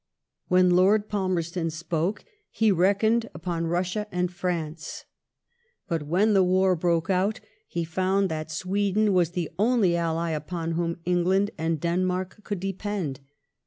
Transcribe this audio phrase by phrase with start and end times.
[0.27, 5.05] * When Lord Palmerston spoke, he reckoned upon Russia and France;
[5.87, 10.71] but when the war broke out, he found that Sweden was the only ally upon
[10.71, 13.19] whom England and Denmark could depend.